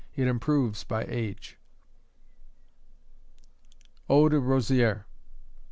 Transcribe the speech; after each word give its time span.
It 0.15 0.27
improves 0.27 0.83
by 0.83 1.03
age. 1.07 1.59
_Eau 4.09 4.31
de 4.31 4.39
Rosieres. 4.39 5.03